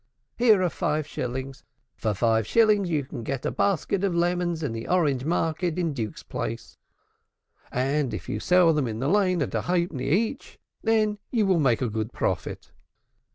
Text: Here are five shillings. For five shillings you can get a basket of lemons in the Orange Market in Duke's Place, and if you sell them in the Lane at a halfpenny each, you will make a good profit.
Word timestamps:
Here 0.35 0.63
are 0.63 0.69
five 0.71 1.05
shillings. 1.05 1.63
For 1.95 2.15
five 2.15 2.47
shillings 2.47 2.89
you 2.89 3.03
can 3.05 3.21
get 3.21 3.45
a 3.45 3.51
basket 3.51 4.03
of 4.03 4.15
lemons 4.15 4.63
in 4.63 4.71
the 4.71 4.87
Orange 4.87 5.25
Market 5.25 5.77
in 5.77 5.93
Duke's 5.93 6.23
Place, 6.23 6.75
and 7.71 8.11
if 8.11 8.27
you 8.27 8.39
sell 8.39 8.73
them 8.73 8.87
in 8.87 8.97
the 8.97 9.07
Lane 9.07 9.43
at 9.43 9.53
a 9.53 9.61
halfpenny 9.61 10.09
each, 10.09 10.57
you 10.83 11.45
will 11.45 11.59
make 11.59 11.83
a 11.83 11.87
good 11.87 12.11
profit. 12.13 12.71